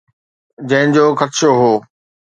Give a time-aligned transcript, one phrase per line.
[0.69, 1.71] جنهن جو خدشو هو.